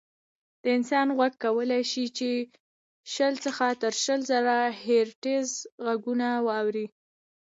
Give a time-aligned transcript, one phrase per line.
[0.61, 2.03] د انسان غوږ کولی شي
[3.13, 5.47] شل څخه تر شل زره هیرټز
[5.85, 6.87] غږونه واوري.